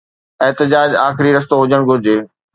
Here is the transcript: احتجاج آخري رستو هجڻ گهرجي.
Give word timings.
احتجاج 0.45 0.89
آخري 1.09 1.29
رستو 1.35 1.61
هجڻ 1.61 1.81
گهرجي. 1.89 2.17